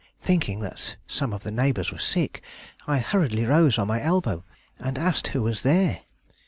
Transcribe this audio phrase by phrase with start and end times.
[0.19, 2.41] Thinking that some of the neighbors were sick,
[2.87, 4.43] I hurriedly rose on my elbow
[4.79, 6.01] and asked who was there.